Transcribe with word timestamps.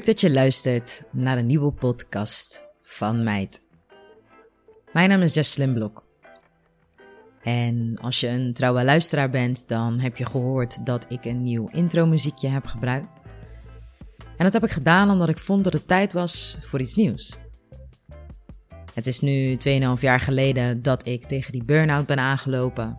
leuk 0.00 0.08
dat 0.08 0.20
je 0.20 0.32
luistert 0.32 1.02
naar 1.12 1.38
een 1.38 1.46
nieuwe 1.46 1.72
podcast 1.72 2.64
van 2.82 3.22
Meid. 3.22 3.62
Mijn 4.92 5.08
naam 5.08 5.20
is 5.20 5.34
Jess 5.34 5.52
Slimblok. 5.52 6.04
En 7.42 7.98
als 8.00 8.20
je 8.20 8.28
een 8.28 8.52
trouwe 8.52 8.84
luisteraar 8.84 9.30
bent, 9.30 9.68
dan 9.68 9.98
heb 9.98 10.16
je 10.16 10.24
gehoord 10.24 10.86
dat 10.86 11.06
ik 11.08 11.24
een 11.24 11.42
nieuw 11.42 11.68
intro 11.68 12.06
muziekje 12.06 12.48
heb 12.48 12.66
gebruikt. 12.66 13.18
En 14.18 14.44
dat 14.44 14.52
heb 14.52 14.64
ik 14.64 14.70
gedaan 14.70 15.10
omdat 15.10 15.28
ik 15.28 15.38
vond 15.38 15.64
dat 15.64 15.72
het 15.72 15.86
tijd 15.86 16.12
was 16.12 16.56
voor 16.60 16.80
iets 16.80 16.94
nieuws. 16.94 17.36
Het 18.94 19.06
is 19.06 19.20
nu 19.20 19.56
2,5 19.56 20.00
jaar 20.00 20.20
geleden 20.20 20.82
dat 20.82 21.06
ik 21.06 21.24
tegen 21.24 21.52
die 21.52 21.64
burn-out 21.64 22.06
ben 22.06 22.18
aangelopen, 22.18 22.98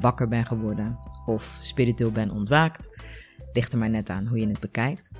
wakker 0.00 0.28
ben 0.28 0.46
geworden 0.46 0.98
of 1.26 1.58
spiritueel 1.60 2.12
ben 2.12 2.30
ontwaakt. 2.30 2.88
Ligt 3.52 3.72
er 3.72 3.78
maar 3.78 3.90
net 3.90 4.08
aan 4.08 4.26
hoe 4.26 4.38
je 4.38 4.48
het 4.48 4.60
bekijkt. 4.60 5.10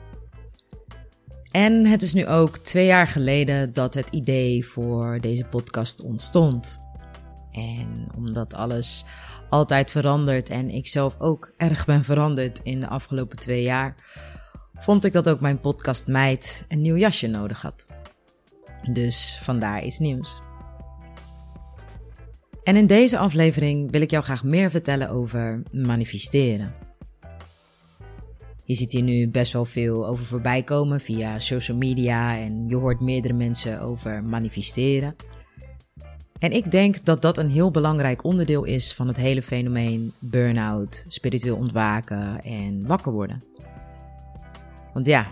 En 1.53 1.87
het 1.87 2.03
is 2.03 2.15
nu 2.15 2.27
ook 2.27 2.59
twee 2.59 2.87
jaar 2.87 3.07
geleden 3.07 3.73
dat 3.73 3.95
het 3.95 4.09
idee 4.11 4.67
voor 4.67 5.21
deze 5.21 5.45
podcast 5.45 6.03
ontstond. 6.03 6.79
En 7.51 8.07
omdat 8.17 8.55
alles 8.55 9.05
altijd 9.49 9.91
verandert 9.91 10.49
en 10.49 10.71
ik 10.71 10.87
zelf 10.87 11.15
ook 11.19 11.53
erg 11.57 11.85
ben 11.85 12.05
veranderd 12.05 12.61
in 12.63 12.81
de 12.81 12.89
afgelopen 12.89 13.39
twee 13.39 13.63
jaar, 13.63 13.95
vond 14.75 15.05
ik 15.05 15.13
dat 15.13 15.29
ook 15.29 15.41
mijn 15.41 15.61
podcast 15.61 16.07
Meid 16.07 16.65
een 16.69 16.81
nieuw 16.81 16.97
jasje 16.97 17.27
nodig 17.27 17.63
had. 17.63 17.87
Dus 18.91 19.39
vandaar 19.43 19.85
iets 19.85 19.99
nieuws. 19.99 20.41
En 22.63 22.77
in 22.77 22.87
deze 22.87 23.19
aflevering 23.19 23.91
wil 23.91 24.01
ik 24.01 24.11
jou 24.11 24.25
graag 24.25 24.45
meer 24.45 24.71
vertellen 24.71 25.11
over 25.11 25.63
manifesteren. 25.73 26.75
Je 28.73 28.79
ziet 28.79 28.93
hier 28.93 29.03
nu 29.03 29.29
best 29.29 29.53
wel 29.53 29.65
veel 29.65 30.07
over 30.07 30.25
voorbij 30.25 30.63
komen 30.63 31.01
via 31.01 31.39
social 31.39 31.77
media 31.77 32.37
en 32.39 32.69
je 32.69 32.77
hoort 32.77 33.01
meerdere 33.01 33.35
mensen 33.35 33.81
over 33.81 34.25
manifesteren. 34.25 35.17
En 36.39 36.53
ik 36.53 36.71
denk 36.71 37.05
dat 37.05 37.23
dat 37.23 37.39
een 37.39 37.51
heel 37.51 37.71
belangrijk 37.71 38.25
onderdeel 38.25 38.65
is 38.65 38.95
van 38.95 39.09
het 39.09 39.17
hele 39.17 39.43
fenomeen 39.43 40.13
burn-out, 40.19 41.05
spiritueel 41.09 41.57
ontwaken 41.57 42.43
en 42.43 42.87
wakker 42.87 43.13
worden. 43.13 43.43
Want 44.93 45.07
ja, 45.07 45.31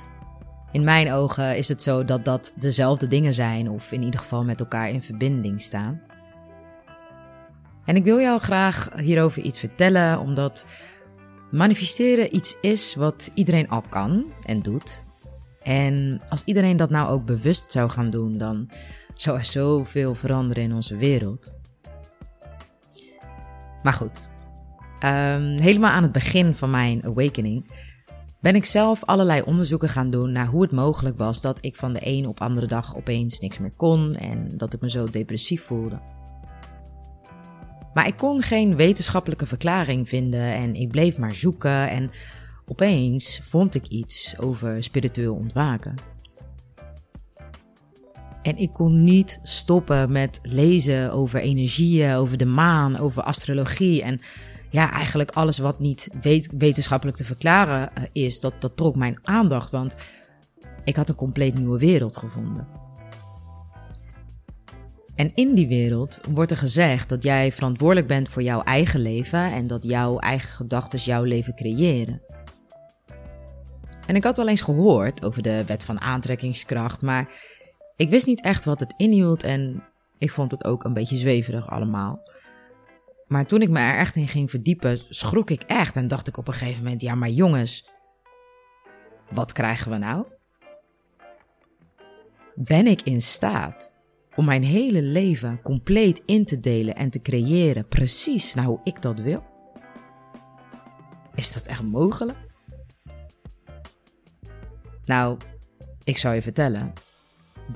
in 0.72 0.84
mijn 0.84 1.12
ogen 1.12 1.56
is 1.56 1.68
het 1.68 1.82
zo 1.82 2.04
dat 2.04 2.24
dat 2.24 2.52
dezelfde 2.56 3.06
dingen 3.06 3.34
zijn 3.34 3.70
of 3.70 3.92
in 3.92 4.02
ieder 4.02 4.20
geval 4.20 4.44
met 4.44 4.60
elkaar 4.60 4.90
in 4.90 5.02
verbinding 5.02 5.62
staan. 5.62 6.00
En 7.84 7.96
ik 7.96 8.04
wil 8.04 8.20
jou 8.20 8.40
graag 8.40 8.88
hierover 8.96 9.42
iets 9.42 9.58
vertellen, 9.58 10.18
omdat 10.18 10.66
manifesteren 11.50 12.36
iets 12.36 12.56
is 12.60 12.94
wat 12.94 13.30
iedereen 13.34 13.68
al 13.68 13.82
kan 13.88 14.24
en 14.42 14.62
doet. 14.62 15.04
En 15.62 16.20
als 16.28 16.42
iedereen 16.44 16.76
dat 16.76 16.90
nou 16.90 17.08
ook 17.08 17.24
bewust 17.24 17.72
zou 17.72 17.90
gaan 17.90 18.10
doen, 18.10 18.38
dan 18.38 18.68
zou 19.14 19.38
er 19.38 19.44
zoveel 19.44 20.14
veranderen 20.14 20.62
in 20.62 20.74
onze 20.74 20.96
wereld. 20.96 21.52
Maar 23.82 23.92
goed, 23.92 24.28
um, 25.04 25.58
helemaal 25.58 25.90
aan 25.90 26.02
het 26.02 26.12
begin 26.12 26.54
van 26.54 26.70
mijn 26.70 27.04
awakening 27.04 27.70
ben 28.40 28.54
ik 28.54 28.64
zelf 28.64 29.04
allerlei 29.04 29.42
onderzoeken 29.42 29.88
gaan 29.88 30.10
doen 30.10 30.32
naar 30.32 30.46
hoe 30.46 30.62
het 30.62 30.72
mogelijk 30.72 31.18
was 31.18 31.40
dat 31.40 31.64
ik 31.64 31.76
van 31.76 31.92
de 31.92 32.00
een 32.02 32.26
op 32.26 32.40
andere 32.40 32.66
dag 32.66 32.96
opeens 32.96 33.40
niks 33.40 33.58
meer 33.58 33.72
kon 33.76 34.14
en 34.14 34.56
dat 34.56 34.74
ik 34.74 34.80
me 34.80 34.90
zo 34.90 35.10
depressief 35.10 35.62
voelde. 35.62 36.00
Maar 37.94 38.06
ik 38.06 38.16
kon 38.16 38.42
geen 38.42 38.76
wetenschappelijke 38.76 39.46
verklaring 39.46 40.08
vinden 40.08 40.54
en 40.54 40.74
ik 40.74 40.90
bleef 40.90 41.18
maar 41.18 41.34
zoeken 41.34 41.88
en 41.88 42.10
opeens 42.66 43.40
vond 43.42 43.74
ik 43.74 43.86
iets 43.86 44.38
over 44.38 44.82
spiritueel 44.82 45.34
ontwaken. 45.34 45.94
En 48.42 48.56
ik 48.56 48.72
kon 48.72 49.02
niet 49.02 49.38
stoppen 49.42 50.12
met 50.12 50.40
lezen 50.42 51.12
over 51.12 51.40
energieën, 51.40 52.14
over 52.14 52.36
de 52.36 52.46
maan, 52.46 52.98
over 52.98 53.22
astrologie 53.22 54.02
en 54.02 54.20
ja, 54.70 54.92
eigenlijk 54.92 55.30
alles 55.30 55.58
wat 55.58 55.78
niet 55.78 56.10
wetenschappelijk 56.58 57.16
te 57.16 57.24
verklaren 57.24 57.94
eh, 57.94 58.02
is, 58.12 58.40
dat, 58.40 58.54
dat 58.58 58.76
trok 58.76 58.96
mijn 58.96 59.18
aandacht, 59.22 59.70
want 59.70 59.96
ik 60.84 60.96
had 60.96 61.08
een 61.08 61.14
compleet 61.14 61.54
nieuwe 61.54 61.78
wereld 61.78 62.16
gevonden. 62.16 62.66
En 65.20 65.32
in 65.34 65.54
die 65.54 65.68
wereld 65.68 66.20
wordt 66.28 66.50
er 66.50 66.56
gezegd 66.56 67.08
dat 67.08 67.22
jij 67.22 67.52
verantwoordelijk 67.52 68.06
bent 68.06 68.28
voor 68.28 68.42
jouw 68.42 68.62
eigen 68.62 69.00
leven 69.00 69.52
en 69.52 69.66
dat 69.66 69.84
jouw 69.84 70.18
eigen 70.18 70.48
gedachten 70.48 70.98
jouw 70.98 71.22
leven 71.22 71.54
creëren. 71.54 72.22
En 74.06 74.16
ik 74.16 74.24
had 74.24 74.36
wel 74.36 74.48
eens 74.48 74.62
gehoord 74.62 75.24
over 75.24 75.42
de 75.42 75.64
wet 75.64 75.84
van 75.84 76.00
aantrekkingskracht, 76.00 77.02
maar 77.02 77.32
ik 77.96 78.10
wist 78.10 78.26
niet 78.26 78.42
echt 78.42 78.64
wat 78.64 78.80
het 78.80 78.94
inhield 78.96 79.42
en 79.42 79.84
ik 80.18 80.30
vond 80.30 80.50
het 80.50 80.64
ook 80.64 80.84
een 80.84 80.94
beetje 80.94 81.16
zweverig 81.16 81.70
allemaal. 81.70 82.22
Maar 83.26 83.46
toen 83.46 83.62
ik 83.62 83.68
me 83.68 83.78
er 83.78 83.98
echt 83.98 84.16
in 84.16 84.28
ging 84.28 84.50
verdiepen, 84.50 84.98
schrok 85.08 85.50
ik 85.50 85.62
echt 85.62 85.96
en 85.96 86.08
dacht 86.08 86.28
ik 86.28 86.36
op 86.36 86.48
een 86.48 86.54
gegeven 86.54 86.82
moment: 86.82 87.02
ja, 87.02 87.14
maar 87.14 87.30
jongens, 87.30 87.88
wat 89.30 89.52
krijgen 89.52 89.90
we 89.90 89.96
nou? 89.96 90.24
Ben 92.54 92.86
ik 92.86 93.02
in 93.02 93.22
staat 93.22 93.98
om 94.40 94.46
mijn 94.46 94.64
hele 94.64 95.02
leven 95.02 95.62
compleet 95.62 96.22
in 96.26 96.44
te 96.44 96.60
delen 96.60 96.94
en 96.94 97.10
te 97.10 97.22
creëren 97.22 97.88
precies 97.88 98.54
naar 98.54 98.64
hoe 98.64 98.80
ik 98.84 99.02
dat 99.02 99.20
wil? 99.20 99.44
Is 101.34 101.52
dat 101.52 101.66
echt 101.66 101.82
mogelijk? 101.82 102.38
Nou, 105.04 105.38
ik 106.04 106.18
zou 106.18 106.34
je 106.34 106.42
vertellen, 106.42 106.92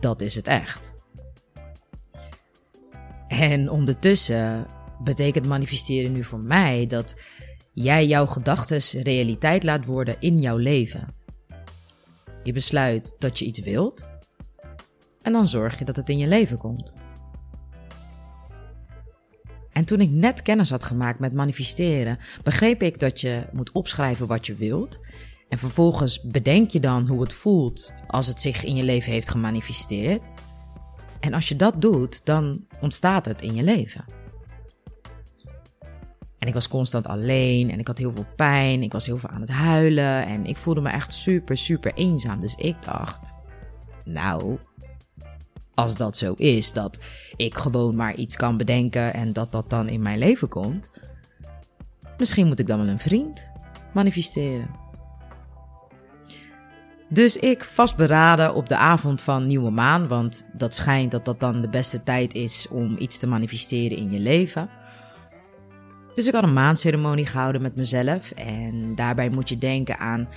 dat 0.00 0.20
is 0.20 0.34
het 0.34 0.47
echt. 0.47 0.94
En 3.28 3.70
ondertussen 3.70 4.66
betekent 5.02 5.46
manifesteren 5.46 6.12
nu 6.12 6.25
voor 6.25 6.41
mij 6.41 6.86
dat 6.86 7.16
jij 7.72 8.06
jouw 8.06 8.26
gedachten 8.26 9.02
realiteit 9.02 9.62
laat 9.62 9.84
worden 9.84 10.16
in 10.19 10.41
jouw 10.41 10.56
leven. 10.56 11.14
Je 12.42 12.52
besluit 12.52 13.14
dat 13.19 13.38
je 13.38 13.44
iets 13.44 13.60
wilt 13.60 14.12
en 15.24 15.32
dan 15.32 15.46
zorg 15.46 15.78
je 15.78 15.84
dat 15.84 15.96
het 15.96 16.08
in 16.08 16.18
je 16.18 16.28
leven 16.28 16.58
komt. 16.58 16.96
En 19.72 19.84
toen 19.84 20.00
ik 20.00 20.10
net 20.10 20.42
kennis 20.42 20.70
had 20.70 20.84
gemaakt 20.84 21.18
met 21.18 21.32
manifesteren, 21.32 22.18
begreep 22.42 22.82
ik 22.82 22.98
dat 22.98 23.20
je 23.20 23.46
moet 23.52 23.72
opschrijven 23.72 24.26
wat 24.26 24.46
je 24.46 24.54
wilt. 24.54 25.00
En 25.48 25.58
vervolgens 25.58 26.22
bedenk 26.22 26.70
je 26.70 26.80
dan 26.80 27.06
hoe 27.06 27.20
het 27.20 27.32
voelt 27.32 27.92
als 28.06 28.26
het 28.26 28.40
zich 28.40 28.64
in 28.64 28.74
je 28.74 28.82
leven 28.82 29.12
heeft 29.12 29.30
gemanifesteerd. 29.30 30.30
En 31.20 31.34
als 31.34 31.48
je 31.48 31.56
dat 31.56 31.80
doet, 31.80 32.24
dan 32.24 32.66
ontstaat 32.80 33.24
het 33.24 33.42
in 33.42 33.54
je 33.54 33.62
leven. 33.62 34.04
En 36.38 36.48
ik 36.48 36.54
was 36.54 36.68
constant 36.68 37.06
alleen 37.06 37.70
en 37.70 37.78
ik 37.78 37.86
had 37.86 37.98
heel 37.98 38.12
veel 38.12 38.26
pijn. 38.36 38.82
Ik 38.82 38.92
was 38.92 39.06
heel 39.06 39.18
veel 39.18 39.30
aan 39.30 39.40
het 39.40 39.50
huilen 39.50 40.26
en 40.26 40.46
ik 40.46 40.56
voelde 40.56 40.80
me 40.80 40.88
echt 40.88 41.12
super, 41.12 41.56
super 41.56 41.94
eenzaam. 41.94 42.40
Dus 42.40 42.54
ik 42.54 42.82
dacht, 42.82 43.36
nou, 44.04 44.58
als 45.74 45.96
dat 45.96 46.16
zo 46.16 46.32
is, 46.32 46.72
dat 46.72 46.98
ik 47.37 47.56
gewoon 47.56 47.94
maar 47.94 48.14
iets 48.14 48.37
kan 48.37 48.56
bedenken 48.56 49.14
en 49.14 49.32
dat 49.32 49.52
dat 49.52 49.70
dan 49.70 49.88
in 49.88 50.02
mijn 50.02 50.19
leven 50.19 50.49
komt, 50.49 50.90
misschien 52.19 52.46
moet 52.46 52.58
ik 52.58 52.66
dan 52.66 52.78
wel 52.78 52.88
een 52.88 53.00
vriend 53.00 53.52
manifesteren. 53.94 54.82
Dus 57.08 57.37
ik 57.37 57.64
vastberaden 57.64 58.54
op 58.54 58.69
de 58.69 58.76
avond 58.76 59.22
van 59.22 59.46
nieuwe 59.46 59.70
maan, 59.70 60.08
want 60.08 60.46
dat 60.52 60.75
schijnt 60.75 61.10
dat 61.10 61.25
dat 61.25 61.40
dan 61.40 61.60
de 61.60 61.69
beste 61.69 62.02
tijd 62.02 62.34
is 62.34 62.69
om 62.69 62.96
iets 62.99 63.19
te 63.19 63.26
manifesteren 63.26 63.96
in 63.96 64.10
je 64.10 64.20
leven. 64.20 64.70
Dus 66.14 66.26
ik 66.26 66.34
had 66.34 66.43
een 66.43 66.52
maanceremonie 66.52 67.26
gehouden 67.26 67.62
met 67.62 67.76
mezelf 67.76 68.31
en 68.31 68.94
daarbij 68.94 69.31
moet 69.31 69.49
je 69.49 69.58
denken 69.58 69.99
aan 69.99 70.28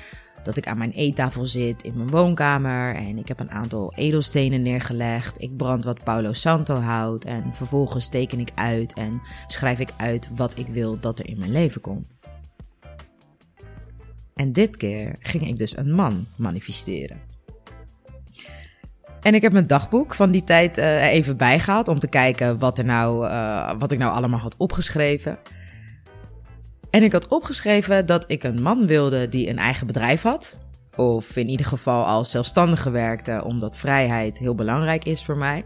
dat 0.43 0.57
ik 0.57 0.67
aan 0.67 0.77
mijn 0.77 0.91
eettafel 0.91 1.45
zit 1.45 1.83
in 1.83 1.93
mijn 1.97 2.09
woonkamer 2.09 2.95
en 2.95 3.17
ik 3.17 3.27
heb 3.27 3.39
een 3.39 3.51
aantal 3.51 3.93
edelstenen 3.93 4.61
neergelegd. 4.61 5.41
Ik 5.41 5.57
brand 5.57 5.83
wat 5.83 6.03
Paulo 6.03 6.33
Santo 6.33 6.79
hout 6.79 7.25
en 7.25 7.53
vervolgens 7.53 8.09
teken 8.09 8.39
ik 8.39 8.49
uit 8.55 8.93
en 8.93 9.21
schrijf 9.47 9.79
ik 9.79 9.89
uit 9.97 10.29
wat 10.35 10.59
ik 10.59 10.67
wil 10.67 10.99
dat 10.99 11.19
er 11.19 11.27
in 11.27 11.39
mijn 11.39 11.51
leven 11.51 11.81
komt. 11.81 12.17
En 14.33 14.53
dit 14.53 14.77
keer 14.77 15.15
ging 15.19 15.47
ik 15.47 15.57
dus 15.57 15.77
een 15.77 15.91
man 15.91 16.25
manifesteren. 16.35 17.19
En 19.21 19.33
ik 19.33 19.41
heb 19.41 19.51
mijn 19.51 19.67
dagboek 19.67 20.15
van 20.15 20.31
die 20.31 20.43
tijd 20.43 20.77
uh, 20.77 21.13
even 21.13 21.37
bijgehaald 21.37 21.87
om 21.87 21.99
te 21.99 22.07
kijken 22.07 22.59
wat, 22.59 22.77
er 22.77 22.85
nou, 22.85 23.27
uh, 23.27 23.71
wat 23.79 23.91
ik 23.91 23.99
nou 23.99 24.13
allemaal 24.13 24.39
had 24.39 24.55
opgeschreven. 24.57 25.39
En 26.89 27.03
ik 27.03 27.11
had 27.11 27.27
opgeschreven 27.27 28.05
dat 28.05 28.23
ik 28.27 28.43
een 28.43 28.61
man 28.61 28.87
wilde 28.87 29.29
die 29.29 29.49
een 29.49 29.57
eigen 29.57 29.87
bedrijf 29.87 30.21
had. 30.21 30.57
Of 30.95 31.35
in 31.35 31.49
ieder 31.49 31.65
geval 31.65 32.05
als 32.05 32.31
zelfstandige 32.31 32.91
werkte, 32.91 33.43
omdat 33.43 33.77
vrijheid 33.77 34.37
heel 34.37 34.55
belangrijk 34.55 35.05
is 35.05 35.23
voor 35.23 35.37
mij. 35.37 35.65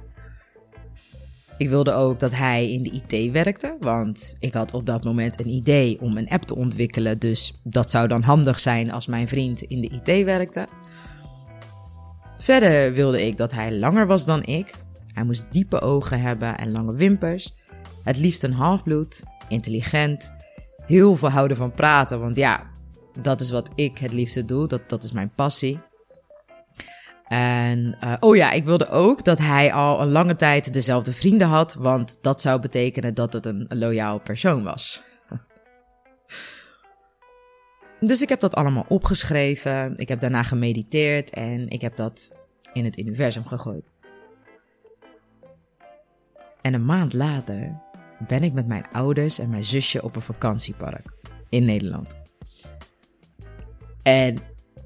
Ik 1.58 1.70
wilde 1.70 1.94
ook 1.94 2.20
dat 2.20 2.36
hij 2.36 2.72
in 2.72 2.84
de 2.84 3.02
IT 3.08 3.32
werkte, 3.32 3.78
want 3.80 4.36
ik 4.40 4.54
had 4.54 4.74
op 4.74 4.86
dat 4.86 5.04
moment 5.04 5.40
een 5.40 5.50
idee 5.50 6.02
om 6.02 6.18
een 6.18 6.30
app 6.30 6.44
te 6.44 6.56
ontwikkelen. 6.56 7.20
Dus 7.20 7.60
dat 7.64 7.90
zou 7.90 8.08
dan 8.08 8.22
handig 8.22 8.60
zijn 8.60 8.92
als 8.92 9.08
mijn 9.08 9.28
vriend 9.28 9.62
in 9.62 9.82
de 9.82 10.02
IT 10.04 10.26
werkte. 10.26 10.68
Verder 12.38 12.94
wilde 12.94 13.26
ik 13.26 13.38
dat 13.38 13.52
hij 13.52 13.78
langer 13.78 14.08
was 14.08 14.26
dan 14.26 14.44
ik. 14.44 14.74
Hij 15.14 15.24
moest 15.24 15.48
diepe 15.52 15.82
ogen 15.82 16.22
hebben 16.22 16.58
en 16.58 16.72
lange 16.72 16.94
wimpers. 16.94 17.56
Het 18.04 18.18
liefst 18.18 18.44
een 18.44 18.54
halfbloed, 18.54 19.24
intelligent, 19.48 20.34
heel 20.86 21.16
veel 21.16 21.30
houden 21.30 21.58
van 21.58 21.72
praten. 21.72 22.20
Want 22.20 22.36
ja, 22.36 22.72
dat 23.22 23.42
is 23.42 23.52
wat 23.52 23.70
ik 23.76 23.98
het 23.98 24.14
liefste 24.14 24.46
doe. 24.46 24.68
Dat, 24.68 24.90
dat 24.90 25.04
is 25.04 25.12
mijn 25.12 25.32
passie. 25.36 25.80
En 27.28 27.98
uh, 28.04 28.14
oh 28.20 28.36
ja, 28.36 28.52
ik 28.52 28.64
wilde 28.64 28.90
ook 28.90 29.24
dat 29.24 29.38
hij 29.38 29.74
al 29.74 30.02
een 30.02 30.12
lange 30.12 30.36
tijd 30.36 30.74
dezelfde 30.74 31.14
vrienden 31.14 31.48
had, 31.48 31.74
want 31.74 32.18
dat 32.22 32.42
zou 32.42 32.62
betekenen 32.62 33.14
dat 33.14 33.34
het 33.34 33.46
een 33.46 33.66
loyaal 33.70 34.20
persoon 34.20 34.64
was. 34.64 35.04
dus 38.00 38.22
ik 38.22 38.30
heb 38.30 38.40
dat 38.40 38.56
allemaal 38.56 38.86
opgeschreven. 38.88 39.96
Ik 39.96 40.08
heb 40.08 40.20
daarna 40.20 40.44
gemediteerd 40.44 41.30
en 41.30 41.68
ik 41.68 41.82
heb 41.82 41.96
dat 41.96 42.36
in 42.74 42.86
het 42.86 43.00
universum 43.00 43.46
gegooid. 43.46 43.94
En 46.62 46.74
een 46.74 46.86
maand 46.86 47.14
later 47.14 47.82
ben 48.28 48.44
ik 48.44 48.54
met 48.54 48.68
mijn 48.68 48.86
ouders 48.92 49.40
en 49.40 49.50
mijn 49.50 49.66
zusje 49.66 50.04
op 50.04 50.16
een 50.16 50.22
vakantiepark 50.22 51.14
in 51.50 51.66
Nederland. 51.66 52.16
En 54.04 54.40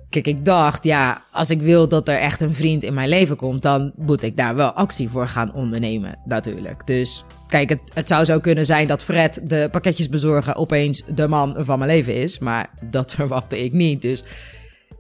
kijk, 0.09 0.27
ik 0.27 0.45
dacht, 0.45 0.83
ja, 0.83 1.23
als 1.31 1.49
ik 1.49 1.61
wil 1.61 1.87
dat 1.87 2.07
er 2.07 2.17
echt 2.17 2.41
een 2.41 2.53
vriend 2.53 2.83
in 2.83 2.93
mijn 2.93 3.09
leven 3.09 3.35
komt, 3.35 3.61
dan 3.61 3.91
moet 3.95 4.23
ik 4.23 4.37
daar 4.37 4.55
wel 4.55 4.71
actie 4.71 5.09
voor 5.09 5.27
gaan 5.27 5.53
ondernemen, 5.53 6.19
natuurlijk. 6.25 6.87
Dus 6.87 7.23
kijk, 7.47 7.69
het, 7.69 7.81
het 7.93 8.07
zou 8.07 8.25
zo 8.25 8.39
kunnen 8.39 8.65
zijn 8.65 8.87
dat 8.87 9.03
Fred, 9.03 9.41
de 9.43 9.67
pakketjes 9.71 10.09
bezorgen, 10.09 10.55
opeens 10.55 11.03
de 11.13 11.27
man 11.27 11.55
van 11.57 11.79
mijn 11.79 11.91
leven 11.91 12.15
is. 12.15 12.39
Maar 12.39 12.69
dat 12.89 13.13
verwachtte 13.15 13.63
ik 13.63 13.73
niet. 13.73 14.01
Dus 14.01 14.23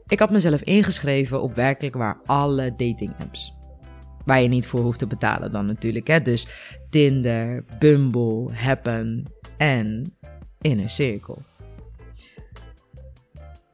ik 0.07 0.19
had 0.19 0.29
mezelf 0.29 0.61
ingeschreven 0.61 1.41
op 1.41 1.53
werkelijk 1.53 1.95
waar 1.95 2.17
alle 2.25 2.69
dating 2.69 3.13
apps. 3.19 3.53
Waar 4.25 4.41
je 4.41 4.47
niet 4.47 4.67
voor 4.67 4.81
hoeft 4.81 4.99
te 4.99 5.07
betalen 5.07 5.51
dan 5.51 5.65
natuurlijk. 5.65 6.07
Hè? 6.07 6.21
Dus 6.21 6.47
Tinder, 6.89 7.65
Bumble, 7.79 8.53
Happen 8.53 9.25
en 9.57 10.17
Inner 10.61 10.89
Circle. 10.89 11.37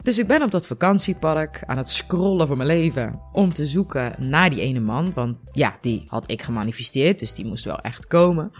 Dus 0.02 0.18
ik 0.18 0.26
ben 0.26 0.42
op 0.42 0.50
dat 0.50 0.66
vakantiepark 0.66 1.62
aan 1.66 1.76
het 1.76 1.90
scrollen 1.90 2.46
voor 2.46 2.56
mijn 2.56 2.68
leven 2.68 3.20
om 3.32 3.52
te 3.52 3.66
zoeken 3.66 4.14
naar 4.18 4.50
die 4.50 4.60
ene 4.60 4.80
man. 4.80 5.12
Want 5.14 5.36
ja, 5.52 5.76
die 5.80 6.04
had 6.06 6.30
ik 6.30 6.42
gemanifesteerd, 6.42 7.18
dus 7.18 7.34
die 7.34 7.46
moest 7.46 7.64
wel 7.64 7.78
echt 7.78 8.06
komen. 8.06 8.52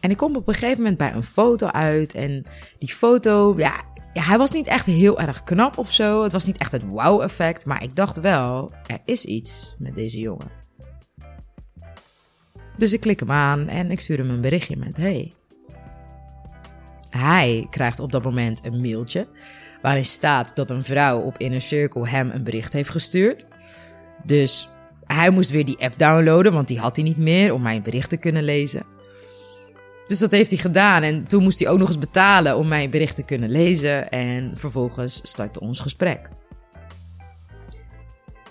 En 0.00 0.10
ik 0.10 0.16
kom 0.16 0.36
op 0.36 0.48
een 0.48 0.54
gegeven 0.54 0.76
moment 0.76 0.96
bij 0.96 1.12
een 1.12 1.22
foto 1.22 1.66
uit. 1.66 2.14
En 2.14 2.44
die 2.78 2.88
foto, 2.92 3.54
ja, 3.56 3.74
hij 4.20 4.38
was 4.38 4.50
niet 4.50 4.66
echt 4.66 4.86
heel 4.86 5.20
erg 5.20 5.44
knap 5.44 5.78
of 5.78 5.92
zo. 5.92 6.22
Het 6.22 6.32
was 6.32 6.44
niet 6.44 6.56
echt 6.56 6.72
het 6.72 6.82
wow-effect. 6.82 7.66
Maar 7.66 7.82
ik 7.82 7.96
dacht 7.96 8.20
wel, 8.20 8.72
er 8.86 8.98
is 9.04 9.24
iets 9.24 9.74
met 9.78 9.94
deze 9.94 10.20
jongen. 10.20 10.50
Dus 12.76 12.92
ik 12.92 13.00
klik 13.00 13.20
hem 13.20 13.30
aan 13.30 13.68
en 13.68 13.90
ik 13.90 14.00
stuur 14.00 14.18
hem 14.18 14.30
een 14.30 14.40
berichtje 14.40 14.76
met: 14.76 14.96
Hey. 14.96 15.32
Hij 17.10 17.66
krijgt 17.70 18.00
op 18.00 18.12
dat 18.12 18.24
moment 18.24 18.60
een 18.64 18.80
mailtje 18.80 19.28
waarin 19.82 20.04
staat 20.04 20.56
dat 20.56 20.70
een 20.70 20.82
vrouw 20.82 21.20
op 21.20 21.38
Inner 21.38 21.60
Circle 21.60 22.08
hem 22.08 22.30
een 22.30 22.44
bericht 22.44 22.72
heeft 22.72 22.90
gestuurd. 22.90 23.46
Dus 24.24 24.68
hij 25.04 25.30
moest 25.30 25.50
weer 25.50 25.64
die 25.64 25.78
app 25.78 25.98
downloaden, 25.98 26.52
want 26.52 26.68
die 26.68 26.78
had 26.78 26.96
hij 26.96 27.04
niet 27.04 27.16
meer 27.16 27.52
om 27.52 27.62
mijn 27.62 27.82
bericht 27.82 28.10
te 28.10 28.16
kunnen 28.16 28.42
lezen. 28.42 28.82
Dus 30.08 30.18
dat 30.18 30.30
heeft 30.30 30.50
hij 30.50 30.58
gedaan 30.58 31.02
en 31.02 31.26
toen 31.26 31.42
moest 31.42 31.58
hij 31.58 31.68
ook 31.68 31.78
nog 31.78 31.88
eens 31.88 31.98
betalen 31.98 32.56
om 32.56 32.68
mijn 32.68 32.90
bericht 32.90 33.16
te 33.16 33.22
kunnen 33.22 33.50
lezen 33.50 34.10
en 34.10 34.56
vervolgens 34.56 35.20
startte 35.22 35.60
ons 35.60 35.80
gesprek. 35.80 36.30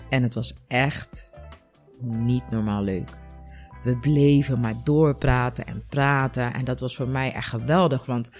En 0.08 0.22
het 0.22 0.34
was 0.34 0.54
echt 0.68 1.30
niet 2.00 2.50
normaal 2.50 2.82
leuk. 2.82 3.18
We 3.82 3.98
bleven 3.98 4.60
maar 4.60 4.74
doorpraten 4.84 5.66
en 5.66 5.84
praten 5.88 6.52
en 6.52 6.64
dat 6.64 6.80
was 6.80 6.96
voor 6.96 7.08
mij 7.08 7.32
echt 7.32 7.48
geweldig, 7.48 8.06
want 8.06 8.30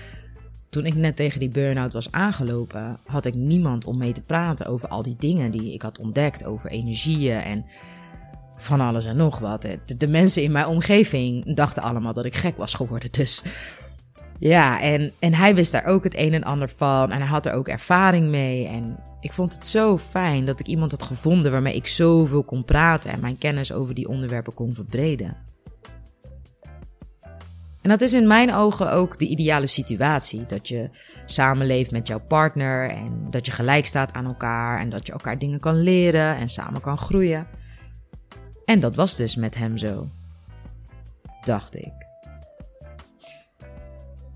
toen 0.71 0.87
ik 0.87 0.95
net 0.95 1.17
tegen 1.17 1.41
die 1.41 1.49
burn-out 1.49 1.93
was 1.93 2.13
aangelopen, 2.13 2.99
had 3.07 3.27
ik 3.27 3.35
niemand 3.35 3.85
om 3.85 3.99
mee 3.99 4.13
te 4.13 4.23
praten 4.23 4.67
over 4.67 4.89
al 4.89 5.03
die 5.03 5.17
dingen 5.19 5.51
die 5.51 5.73
ik 5.73 5.83
had 5.83 5.99
ontdekt, 5.99 6.45
over 6.45 6.71
energieën 6.71 7.41
en 7.41 7.65
van 8.59 8.81
alles 8.81 9.05
en 9.05 9.17
nog 9.17 9.39
wat. 9.39 9.67
De, 9.97 10.09
mensen 10.09 10.43
in 10.43 10.53
mijn 10.53 10.67
omgeving 10.67 11.55
dachten 11.55 11.83
allemaal 11.83 12.13
dat 12.13 12.25
ik 12.25 12.37
gek 12.37 12.57
was 12.57 12.75
geworden. 12.75 13.13
Dus 13.13 13.43
ja, 14.39 14.81
en, 14.81 15.13
en 15.19 15.35
hij 15.35 15.55
wist 15.55 15.73
daar 15.73 15.87
ook 15.87 16.05
het 16.05 16.17
een 16.17 16.35
en 16.35 16.45
ander 16.45 16.69
van 16.69 17.13
en 17.13 17.19
hij 17.19 17.29
had 17.29 17.47
er 17.47 17.53
ook 17.53 17.69
ervaring 17.69 18.29
mee. 18.29 18.67
En 18.67 18.97
ik 19.21 19.33
vond 19.33 19.55
het 19.55 19.67
zo 19.67 19.99
fijn 19.99 20.47
dat 20.47 20.61
ik 20.61 20.67
iemand 20.67 20.91
had 20.91 21.03
gevonden 21.03 21.53
waarmee 21.53 21.75
ik 21.75 21.87
zoveel 21.87 22.45
kon 22.45 22.65
praten 22.65 23.11
en 23.11 23.21
mijn 23.21 23.39
kennis 23.39 23.73
over 23.73 23.95
die 23.95 24.09
onderwerpen 24.09 24.55
kon 24.55 24.73
verbreden. 24.73 25.37
En 27.83 27.91
dat 27.91 28.01
is 28.01 28.13
in 28.13 28.27
mijn 28.27 28.55
ogen 28.55 28.93
ook 28.93 29.19
de 29.19 29.27
ideale 29.27 29.67
situatie. 29.67 30.47
Dat 30.47 30.69
je 30.69 30.91
samenleeft 31.25 31.91
met 31.91 32.09
jouw 32.09 32.21
partner 32.29 32.91
en 32.91 33.27
dat 33.31 33.47
je 33.47 33.53
gelijk 33.53 33.87
staat 33.87 34.13
aan 34.13 34.27
elkaar 34.27 34.81
en 34.81 34.91
dat 34.91 35.07
je 35.07 35.13
elkaar 35.13 35.39
dingen 35.39 35.61
kan 35.61 35.83
leren 35.83 36.37
en 36.37 36.49
samen 36.49 36.81
kan 36.81 36.99
groeien. 36.99 37.47
En 38.69 38.81
dat 38.81 38.95
was 38.95 39.17
dus 39.17 39.37
met 39.37 39.55
hem 39.55 39.77
zo. 39.77 40.09
Dacht 41.43 41.77
ik. 41.77 41.93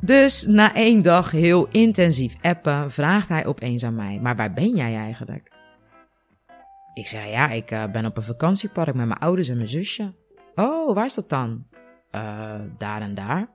Dus 0.00 0.46
na 0.46 0.75
één 0.75 1.02
dag 1.02 1.31
heel 1.31 1.69
intensief 1.69 2.37
appen 2.40 2.90
vraagt 2.90 3.29
hij 3.29 3.46
opeens 3.46 3.84
aan 3.84 3.94
mij: 3.94 4.19
Maar 4.20 4.37
waar 4.37 4.52
ben 4.52 4.75
jij 4.75 4.96
eigenlijk? 4.96 5.50
Ik 6.94 7.06
zei: 7.06 7.31
Ja, 7.31 7.50
ik 7.50 7.70
uh, 7.70 7.84
ben 7.84 8.06
op 8.06 8.17
een 8.17 8.23
vakantiepark 8.23 8.94
met 8.94 9.06
mijn 9.06 9.19
ouders 9.19 9.49
en 9.49 9.56
mijn 9.56 9.69
zusje. 9.69 10.14
Oh, 10.55 10.94
waar 10.94 11.05
is 11.05 11.14
dat 11.14 11.28
dan? 11.28 11.67
Uh, 12.14 12.61
daar 12.78 13.00
en 13.00 13.14
daar. 13.14 13.49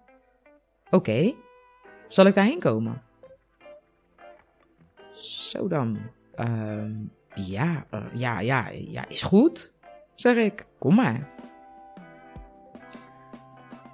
Oké, 0.90 1.34
zal 2.08 2.26
ik 2.26 2.34
daarheen 2.34 2.60
komen? 2.60 3.02
Zo 5.14 5.68
dan. 5.68 6.00
Uh, 6.36 6.84
ja, 7.34 7.86
uh, 7.94 8.04
ja, 8.14 8.40
ja, 8.40 8.70
ja, 8.70 9.08
is 9.08 9.24
goed, 9.24 9.76
zeg 10.20 10.36
ik. 10.36 10.66
Kom 10.80 10.96
maar. 10.96 11.30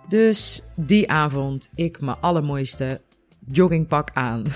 Dus 0.08 0.64
die 0.76 1.12
avond 1.12 1.70
ik 1.76 2.02
mijn 2.02 2.18
allermooiste 2.20 3.02
joggingpak 3.48 4.10
aan. 4.14 4.46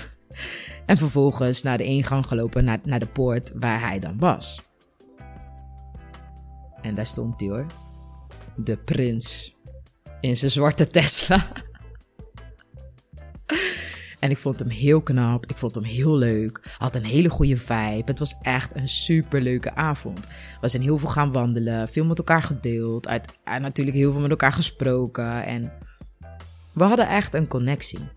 En 0.86 0.96
vervolgens 0.96 1.62
naar 1.62 1.78
de 1.78 1.84
ingang 1.84 2.26
gelopen, 2.26 2.64
naar, 2.64 2.78
naar 2.84 2.98
de 2.98 3.06
poort 3.06 3.52
waar 3.54 3.80
hij 3.80 3.98
dan 3.98 4.18
was. 4.18 4.62
En 6.82 6.94
daar 6.94 7.06
stond 7.06 7.40
hij 7.40 7.48
hoor. 7.48 7.66
De 8.56 8.76
prins 8.76 9.56
in 10.20 10.36
zijn 10.36 10.50
zwarte 10.50 10.86
Tesla. 10.86 11.46
En 14.18 14.30
ik 14.30 14.38
vond 14.38 14.58
hem 14.58 14.68
heel 14.68 15.00
knap. 15.00 15.46
Ik 15.46 15.56
vond 15.56 15.74
hem 15.74 15.84
heel 15.84 16.16
leuk. 16.16 16.74
Had 16.78 16.96
een 16.96 17.04
hele 17.04 17.28
goede 17.28 17.56
vibe. 17.56 18.02
Het 18.04 18.18
was 18.18 18.36
echt 18.42 18.76
een 18.76 18.88
super 18.88 19.40
leuke 19.40 19.74
avond. 19.74 20.28
We 20.60 20.68
zijn 20.68 20.82
heel 20.82 20.98
veel 20.98 21.08
gaan 21.08 21.32
wandelen. 21.32 21.88
Veel 21.88 22.04
met 22.04 22.18
elkaar 22.18 22.42
gedeeld. 22.42 23.08
Uit, 23.08 23.28
en 23.44 23.62
natuurlijk 23.62 23.96
heel 23.96 24.12
veel 24.12 24.20
met 24.20 24.30
elkaar 24.30 24.52
gesproken. 24.52 25.44
En 25.44 25.72
we 26.72 26.84
hadden 26.84 27.08
echt 27.08 27.34
een 27.34 27.48
connectie. 27.48 28.08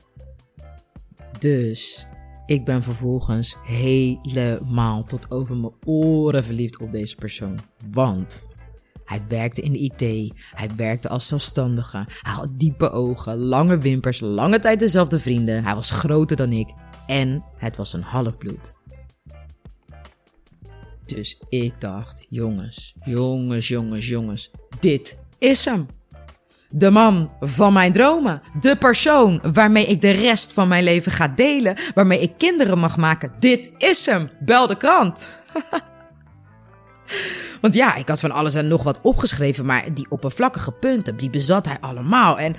Dus 1.40 2.08
ik 2.46 2.66
ben 2.66 2.84
vervolgens 2.84 3.58
helemaal 3.66 5.04
tot 5.04 5.32
over 5.32 5.58
mijn 5.58 5.74
oren 5.86 6.44
verliefd 6.44 6.80
op 6.80 6.92
deze 6.92 7.16
persoon. 7.16 7.60
Want 7.92 8.46
hij 9.06 9.22
werkte 9.28 9.62
in 9.62 9.72
de 9.72 9.80
IT. 9.80 10.34
Hij 10.56 10.70
werkte 10.76 11.10
als 11.10 11.28
zelfstandige. 11.28 12.06
Hij 12.22 12.34
had 12.34 12.60
diepe 12.60 12.92
ogen, 12.92 13.38
lange 13.38 13.78
wimpers, 13.78 14.20
lange 14.20 14.60
tijd 14.60 14.80
dezelfde 14.80 15.20
vrienden. 15.20 15.64
Hij 15.64 15.76
was 15.76 15.92
groter 15.92 16.38
dan 16.38 16.52
ik. 16.52 16.74
En 17.08 17.44
het 17.58 17.78
was 17.78 17.94
een 17.94 18.04
halfbloed. 18.04 18.74
Dus 21.06 21.42
ik 21.50 21.82
dacht, 21.82 22.26
jongens, 22.30 22.96
jongens, 23.06 23.68
jongens, 23.68 24.08
jongens, 24.08 24.52
dit 24.80 25.18
is 25.40 25.66
hem. 25.66 25.88
De 26.70 26.90
man 26.90 27.34
van 27.40 27.74
mijn 27.74 27.94
dromen. 27.94 28.42
De 28.60 28.76
persoon 28.76 29.40
waarmee 29.54 29.86
ik 29.86 30.02
de 30.02 30.12
rest 30.12 30.54
van 30.54 30.68
mijn 30.68 30.84
leven 30.84 31.12
ga 31.12 31.28
delen. 31.28 31.78
Waarmee 31.94 32.22
ik 32.22 32.34
kinderen 32.38 32.78
mag 32.78 32.98
maken. 32.98 33.34
Dit 33.40 33.72
is 33.78 34.06
hem. 34.06 34.30
Bel 34.40 34.68
de 34.68 34.78
krant. 34.78 35.40
Want 37.62 37.74
ja, 37.74 37.96
ik 37.96 38.08
had 38.08 38.20
van 38.20 38.32
alles 38.32 38.56
en 38.56 38.68
nog 38.68 38.84
wat 38.84 39.02
opgeschreven, 39.02 39.66
maar 39.66 39.94
die 39.94 40.06
oppervlakkige 40.10 40.72
punten, 40.72 41.16
die 41.16 41.30
bezat 41.30 41.66
hij 41.66 41.80
allemaal. 41.80 42.40
En 42.40 42.56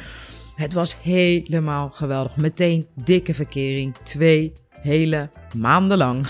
het 0.54 0.73
was 0.73 0.97
helemaal 1.02 1.90
geweldig. 1.90 2.37
Meteen 2.37 2.87
dikke 2.94 3.35
verkering. 3.35 3.97
Twee 4.02 4.52
hele 4.71 5.30
maanden 5.54 5.99
lang. 5.99 6.26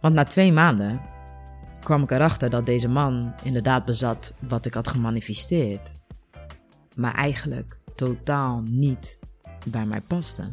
Want 0.00 0.14
na 0.14 0.24
twee 0.24 0.52
maanden 0.52 1.00
kwam 1.82 2.02
ik 2.02 2.10
erachter 2.10 2.50
dat 2.50 2.66
deze 2.66 2.88
man 2.88 3.36
inderdaad 3.42 3.84
bezat 3.84 4.34
wat 4.48 4.66
ik 4.66 4.74
had 4.74 4.88
gemanifesteerd. 4.88 5.92
Maar 6.94 7.14
eigenlijk 7.14 7.78
totaal 7.94 8.62
niet 8.64 9.18
bij 9.64 9.86
mij 9.86 10.00
paste. 10.00 10.52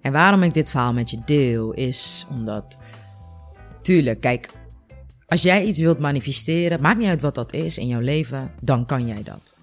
En 0.00 0.12
waarom 0.12 0.42
ik 0.42 0.54
dit 0.54 0.70
verhaal 0.70 0.92
met 0.92 1.10
je 1.10 1.20
deel 1.24 1.72
is 1.72 2.26
omdat 2.30 2.78
Tuurlijk, 3.84 4.20
kijk, 4.20 4.50
als 5.26 5.42
jij 5.42 5.64
iets 5.64 5.78
wilt 5.78 5.98
manifesteren, 5.98 6.80
maakt 6.80 6.98
niet 6.98 7.08
uit 7.08 7.20
wat 7.20 7.34
dat 7.34 7.52
is 7.52 7.78
in 7.78 7.86
jouw 7.86 8.00
leven, 8.00 8.50
dan 8.60 8.86
kan 8.86 9.06
jij 9.06 9.22
dat. 9.22 9.54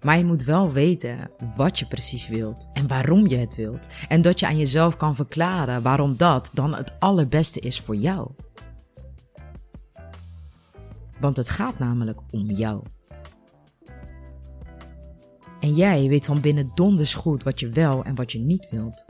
Maar 0.00 0.18
je 0.18 0.24
moet 0.24 0.44
wel 0.44 0.70
weten 0.72 1.30
wat 1.56 1.78
je 1.78 1.86
precies 1.86 2.28
wilt 2.28 2.70
en 2.72 2.86
waarom 2.86 3.28
je 3.28 3.36
het 3.36 3.54
wilt. 3.54 3.86
En 4.08 4.22
dat 4.22 4.40
je 4.40 4.46
aan 4.46 4.56
jezelf 4.56 4.96
kan 4.96 5.14
verklaren 5.14 5.82
waarom 5.82 6.16
dat 6.16 6.50
dan 6.52 6.74
het 6.74 6.94
allerbeste 6.98 7.60
is 7.60 7.80
voor 7.80 7.96
jou. 7.96 8.30
Want 11.20 11.36
het 11.36 11.48
gaat 11.48 11.78
namelijk 11.78 12.20
om 12.30 12.50
jou. 12.50 12.82
En 15.60 15.74
jij 15.74 16.08
weet 16.08 16.24
van 16.24 16.40
binnen 16.40 16.70
donders 16.74 17.14
goed 17.14 17.42
wat 17.42 17.60
je 17.60 17.68
wel 17.68 18.04
en 18.04 18.14
wat 18.14 18.32
je 18.32 18.38
niet 18.38 18.68
wilt. 18.70 19.04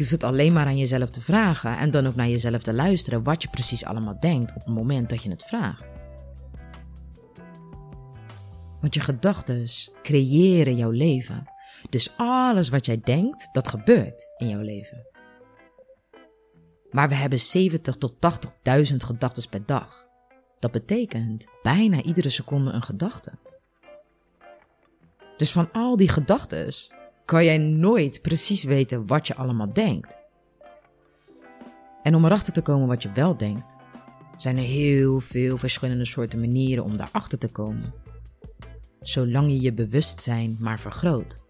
Je 0.00 0.06
hoeft 0.06 0.22
het 0.22 0.30
alleen 0.30 0.52
maar 0.52 0.66
aan 0.66 0.78
jezelf 0.78 1.10
te 1.10 1.20
vragen 1.20 1.78
en 1.78 1.90
dan 1.90 2.06
ook 2.06 2.14
naar 2.14 2.28
jezelf 2.28 2.62
te 2.62 2.74
luisteren 2.74 3.22
wat 3.22 3.42
je 3.42 3.48
precies 3.48 3.84
allemaal 3.84 4.20
denkt 4.20 4.50
op 4.50 4.64
het 4.64 4.74
moment 4.74 5.10
dat 5.10 5.22
je 5.22 5.30
het 5.30 5.44
vraagt. 5.44 5.84
Want 8.80 8.94
je 8.94 9.00
gedachten 9.00 9.66
creëren 10.02 10.76
jouw 10.76 10.90
leven. 10.90 11.44
Dus 11.90 12.16
alles 12.16 12.68
wat 12.68 12.86
jij 12.86 13.00
denkt, 13.04 13.48
dat 13.52 13.68
gebeurt 13.68 14.30
in 14.36 14.48
jouw 14.48 14.60
leven. 14.60 15.06
Maar 16.90 17.08
we 17.08 17.14
hebben 17.14 17.40
70 17.40 17.96
tot 17.96 18.14
80.000 18.90 18.96
gedachten 18.96 19.48
per 19.48 19.66
dag. 19.66 20.08
Dat 20.58 20.70
betekent 20.70 21.46
bijna 21.62 22.02
iedere 22.02 22.28
seconde 22.28 22.70
een 22.70 22.82
gedachte. 22.82 23.32
Dus 25.36 25.52
van 25.52 25.72
al 25.72 25.96
die 25.96 26.08
gedachten 26.08 26.66
kan 27.30 27.44
jij 27.44 27.58
nooit 27.58 28.22
precies 28.22 28.64
weten 28.64 29.06
wat 29.06 29.26
je 29.26 29.34
allemaal 29.36 29.72
denkt. 29.72 30.18
En 32.02 32.14
om 32.14 32.24
erachter 32.24 32.52
te 32.52 32.62
komen 32.62 32.88
wat 32.88 33.02
je 33.02 33.12
wel 33.12 33.36
denkt, 33.36 33.76
zijn 34.36 34.56
er 34.56 34.62
heel 34.62 35.20
veel 35.20 35.56
verschillende 35.56 36.04
soorten 36.04 36.40
manieren 36.40 36.84
om 36.84 36.96
daarachter 36.96 37.38
te 37.38 37.48
komen. 37.48 37.94
Zolang 39.00 39.50
je 39.50 39.60
je 39.60 39.72
bewustzijn 39.72 40.56
maar 40.60 40.80
vergroot. 40.80 41.42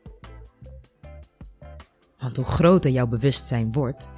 Want 2.19 2.37
hoe 2.37 2.45
groter 2.45 2.91
jouw 2.91 3.07
bewustzijn 3.07 3.73
wordt, 3.73 4.13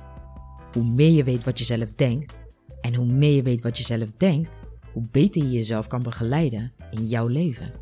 hoe 0.72 0.84
meer 0.84 1.10
je 1.10 1.24
weet 1.24 1.44
wat 1.44 1.58
je 1.58 1.64
zelf 1.64 1.90
denkt. 1.90 2.38
En 2.80 2.94
hoe 2.94 3.06
meer 3.06 3.34
je 3.34 3.42
weet 3.42 3.62
wat 3.62 3.78
je 3.78 3.84
zelf 3.84 4.08
denkt, 4.16 4.60
hoe 4.92 5.08
beter 5.10 5.42
je 5.42 5.50
jezelf 5.50 5.86
kan 5.86 6.02
begeleiden 6.02 6.72
in 6.90 7.06
jouw 7.06 7.26
leven. 7.26 7.72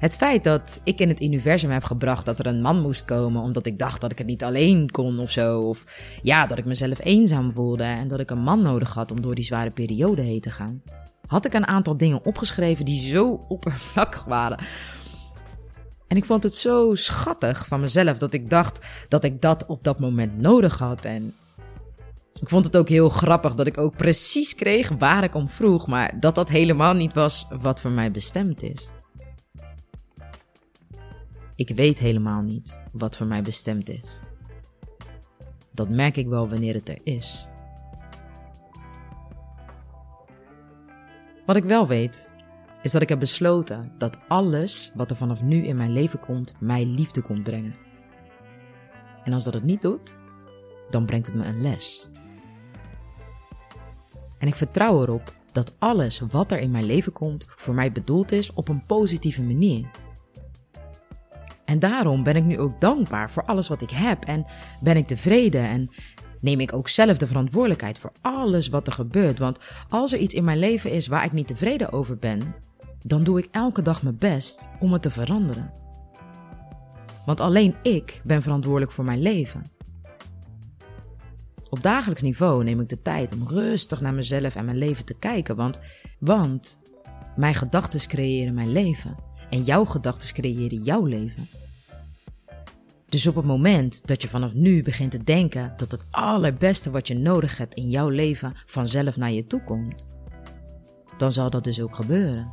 Het 0.00 0.16
feit 0.16 0.44
dat 0.44 0.80
ik 0.84 0.98
in 0.98 1.08
het 1.08 1.22
universum 1.22 1.70
heb 1.70 1.84
gebracht 1.84 2.26
dat 2.26 2.38
er 2.38 2.46
een 2.46 2.60
man 2.60 2.80
moest 2.80 3.04
komen 3.04 3.42
omdat 3.42 3.66
ik 3.66 3.78
dacht 3.78 4.00
dat 4.00 4.10
ik 4.10 4.18
het 4.18 4.26
niet 4.26 4.44
alleen 4.44 4.90
kon 4.90 5.18
of 5.18 5.30
zo. 5.30 5.60
Of 5.60 5.84
ja, 6.22 6.46
dat 6.46 6.58
ik 6.58 6.64
mezelf 6.64 7.04
eenzaam 7.04 7.52
voelde 7.52 7.82
en 7.82 8.08
dat 8.08 8.20
ik 8.20 8.30
een 8.30 8.42
man 8.42 8.62
nodig 8.62 8.94
had 8.94 9.10
om 9.10 9.20
door 9.20 9.34
die 9.34 9.44
zware 9.44 9.70
periode 9.70 10.22
heen 10.22 10.40
te 10.40 10.50
gaan. 10.50 10.82
Had 11.26 11.46
ik 11.46 11.54
een 11.54 11.66
aantal 11.66 11.96
dingen 11.96 12.24
opgeschreven 12.24 12.84
die 12.84 13.00
zo 13.00 13.44
oppervlakkig 13.48 14.24
waren. 14.24 14.58
En 16.06 16.16
ik 16.16 16.24
vond 16.24 16.42
het 16.42 16.54
zo 16.54 16.94
schattig 16.94 17.66
van 17.66 17.80
mezelf 17.80 18.18
dat 18.18 18.32
ik 18.32 18.50
dacht 18.50 18.86
dat 19.08 19.24
ik 19.24 19.40
dat 19.40 19.66
op 19.66 19.84
dat 19.84 19.98
moment 19.98 20.38
nodig 20.38 20.78
had. 20.78 21.04
En 21.04 21.34
ik 22.40 22.48
vond 22.48 22.66
het 22.66 22.76
ook 22.76 22.88
heel 22.88 23.08
grappig 23.08 23.54
dat 23.54 23.66
ik 23.66 23.78
ook 23.78 23.96
precies 23.96 24.54
kreeg 24.54 24.92
waar 24.98 25.24
ik 25.24 25.34
om 25.34 25.48
vroeg, 25.48 25.86
maar 25.86 26.20
dat 26.20 26.34
dat 26.34 26.48
helemaal 26.48 26.94
niet 26.94 27.12
was 27.14 27.46
wat 27.60 27.80
voor 27.80 27.90
mij 27.90 28.10
bestemd 28.10 28.62
is. 28.62 28.90
Ik 31.60 31.68
weet 31.68 31.98
helemaal 31.98 32.42
niet 32.42 32.82
wat 32.92 33.16
voor 33.16 33.26
mij 33.26 33.42
bestemd 33.42 33.88
is. 33.88 34.18
Dat 35.72 35.88
merk 35.88 36.16
ik 36.16 36.26
wel 36.26 36.48
wanneer 36.48 36.74
het 36.74 36.88
er 36.88 36.98
is. 37.04 37.46
Wat 41.46 41.56
ik 41.56 41.64
wel 41.64 41.86
weet, 41.86 42.30
is 42.82 42.92
dat 42.92 43.02
ik 43.02 43.08
heb 43.08 43.18
besloten 43.18 43.92
dat 43.98 44.18
alles 44.28 44.92
wat 44.94 45.10
er 45.10 45.16
vanaf 45.16 45.42
nu 45.42 45.64
in 45.64 45.76
mijn 45.76 45.92
leven 45.92 46.20
komt, 46.20 46.54
mij 46.60 46.84
liefde 46.86 47.22
komt 47.22 47.42
brengen. 47.42 47.76
En 49.24 49.32
als 49.32 49.44
dat 49.44 49.54
het 49.54 49.64
niet 49.64 49.82
doet, 49.82 50.20
dan 50.90 51.06
brengt 51.06 51.26
het 51.26 51.36
me 51.36 51.44
een 51.44 51.62
les. 51.62 52.08
En 54.38 54.48
ik 54.48 54.54
vertrouw 54.54 55.02
erop 55.02 55.34
dat 55.52 55.74
alles 55.78 56.20
wat 56.20 56.50
er 56.50 56.58
in 56.58 56.70
mijn 56.70 56.84
leven 56.84 57.12
komt 57.12 57.46
voor 57.48 57.74
mij 57.74 57.92
bedoeld 57.92 58.32
is 58.32 58.52
op 58.52 58.68
een 58.68 58.86
positieve 58.86 59.42
manier. 59.42 59.90
En 61.70 61.78
daarom 61.78 62.22
ben 62.22 62.36
ik 62.36 62.44
nu 62.44 62.58
ook 62.58 62.80
dankbaar 62.80 63.30
voor 63.30 63.44
alles 63.44 63.68
wat 63.68 63.82
ik 63.82 63.90
heb 63.90 64.24
en 64.24 64.46
ben 64.80 64.96
ik 64.96 65.06
tevreden 65.06 65.62
en 65.62 65.90
neem 66.40 66.60
ik 66.60 66.72
ook 66.72 66.88
zelf 66.88 67.18
de 67.18 67.26
verantwoordelijkheid 67.26 67.98
voor 67.98 68.12
alles 68.20 68.68
wat 68.68 68.86
er 68.86 68.92
gebeurt. 68.92 69.38
Want 69.38 69.60
als 69.88 70.12
er 70.12 70.18
iets 70.18 70.34
in 70.34 70.44
mijn 70.44 70.58
leven 70.58 70.90
is 70.90 71.06
waar 71.06 71.24
ik 71.24 71.32
niet 71.32 71.46
tevreden 71.46 71.92
over 71.92 72.18
ben, 72.18 72.54
dan 73.02 73.22
doe 73.24 73.38
ik 73.38 73.48
elke 73.50 73.82
dag 73.82 74.02
mijn 74.02 74.16
best 74.16 74.70
om 74.80 74.92
het 74.92 75.02
te 75.02 75.10
veranderen. 75.10 75.72
Want 77.26 77.40
alleen 77.40 77.74
ik 77.82 78.20
ben 78.24 78.42
verantwoordelijk 78.42 78.92
voor 78.92 79.04
mijn 79.04 79.22
leven. 79.22 79.64
Op 81.68 81.82
dagelijks 81.82 82.22
niveau 82.22 82.64
neem 82.64 82.80
ik 82.80 82.88
de 82.88 83.00
tijd 83.00 83.32
om 83.32 83.48
rustig 83.48 84.00
naar 84.00 84.14
mezelf 84.14 84.54
en 84.54 84.64
mijn 84.64 84.78
leven 84.78 85.04
te 85.04 85.14
kijken, 85.14 85.56
want, 85.56 85.80
want 86.18 86.78
mijn 87.36 87.54
gedachten 87.54 88.08
creëren 88.08 88.54
mijn 88.54 88.72
leven 88.72 89.16
en 89.50 89.62
jouw 89.62 89.84
gedachten 89.84 90.34
creëren 90.34 90.78
jouw 90.78 91.04
leven. 91.04 91.59
Dus 93.10 93.26
op 93.26 93.34
het 93.34 93.44
moment 93.44 94.06
dat 94.06 94.22
je 94.22 94.28
vanaf 94.28 94.54
nu 94.54 94.82
begint 94.82 95.10
te 95.10 95.22
denken 95.22 95.74
dat 95.76 95.92
het 95.92 96.06
allerbeste 96.10 96.90
wat 96.90 97.08
je 97.08 97.14
nodig 97.14 97.58
hebt 97.58 97.74
in 97.74 97.88
jouw 97.88 98.08
leven 98.08 98.52
vanzelf 98.66 99.16
naar 99.16 99.30
je 99.30 99.46
toe 99.46 99.62
komt, 99.62 100.10
dan 101.16 101.32
zal 101.32 101.50
dat 101.50 101.64
dus 101.64 101.80
ook 101.80 101.96
gebeuren. 101.96 102.52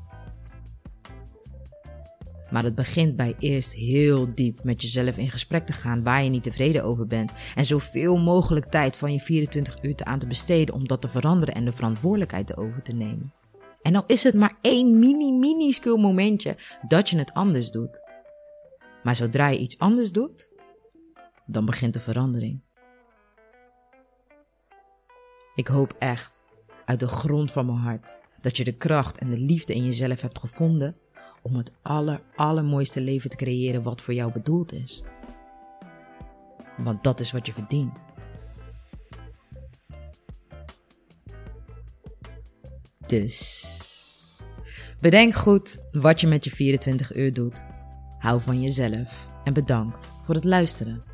Maar 2.49 2.63
het 2.63 2.75
begint 2.75 3.15
bij 3.15 3.35
eerst 3.39 3.73
heel 3.73 4.33
diep 4.33 4.63
met 4.63 4.81
jezelf 4.81 5.17
in 5.17 5.29
gesprek 5.29 5.65
te 5.65 5.73
gaan 5.73 6.03
waar 6.03 6.23
je 6.23 6.29
niet 6.29 6.43
tevreden 6.43 6.83
over 6.83 7.07
bent. 7.07 7.33
En 7.55 7.65
zoveel 7.65 8.17
mogelijk 8.17 8.65
tijd 8.65 8.97
van 8.97 9.13
je 9.13 9.19
24 9.19 9.77
uur 9.81 9.95
aan 10.03 10.19
te 10.19 10.27
besteden 10.27 10.75
om 10.75 10.87
dat 10.87 11.01
te 11.01 11.07
veranderen 11.07 11.55
en 11.55 11.65
de 11.65 11.71
verantwoordelijkheid 11.71 12.57
over 12.57 12.81
te 12.81 12.95
nemen. 12.95 13.33
En 13.81 13.95
al 13.95 14.03
is 14.07 14.23
het 14.23 14.33
maar 14.33 14.57
één 14.61 14.97
mini 14.97 15.31
mini 15.31 15.73
momentje 15.97 16.57
dat 16.87 17.09
je 17.09 17.17
het 17.17 17.33
anders 17.33 17.71
doet. 17.71 18.06
Maar 19.07 19.15
zodra 19.15 19.47
je 19.47 19.59
iets 19.59 19.79
anders 19.79 20.11
doet, 20.11 20.51
dan 21.45 21.65
begint 21.65 21.93
de 21.93 21.99
verandering. 21.99 22.61
Ik 25.55 25.67
hoop 25.67 25.95
echt, 25.99 26.45
uit 26.85 26.99
de 26.99 27.07
grond 27.07 27.51
van 27.51 27.65
mijn 27.65 27.77
hart, 27.77 28.19
dat 28.37 28.57
je 28.57 28.63
de 28.63 28.77
kracht 28.77 29.17
en 29.17 29.29
de 29.29 29.37
liefde 29.37 29.75
in 29.75 29.83
jezelf 29.83 30.21
hebt 30.21 30.39
gevonden 30.39 30.97
om 31.41 31.55
het 31.55 31.71
aller, 31.81 32.21
allermooiste 32.35 33.01
leven 33.01 33.29
te 33.29 33.37
creëren 33.37 33.81
wat 33.81 34.01
voor 34.01 34.13
jou 34.13 34.31
bedoeld 34.31 34.73
is. 34.73 35.03
Want 36.77 37.03
dat 37.03 37.19
is 37.19 37.31
wat 37.31 37.45
je 37.45 37.53
verdient. 37.53 38.05
Dus 43.05 44.41
bedenk 44.99 45.33
goed 45.33 45.79
wat 45.91 46.21
je 46.21 46.27
met 46.27 46.43
je 46.43 46.51
24 46.51 47.15
uur 47.15 47.33
doet. 47.33 47.75
Hou 48.27 48.41
van 48.41 48.62
jezelf 48.62 49.27
en 49.43 49.53
bedankt 49.53 50.13
voor 50.24 50.36
het 50.36 50.43
luisteren. 50.43 51.06